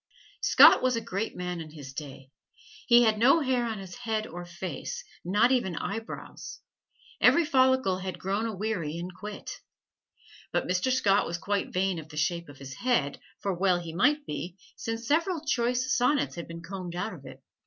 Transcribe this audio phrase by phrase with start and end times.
[0.41, 2.31] Scott was a great man in his day.
[2.87, 6.59] He had no hair on his head or face, not even eyebrows.
[7.21, 9.59] Every follicle had grown aweary and quit.
[10.51, 10.91] But Mr.
[10.91, 14.57] Scott was quite vain of the shape of his head, for well he might be,
[14.75, 17.43] since several choice sonnets had been combed out of it.